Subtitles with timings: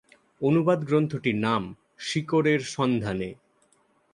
[0.41, 1.63] অনুবাদ গ্রন্থটির নাম
[1.99, 3.29] ""শিকড়ের সন্ধানে""।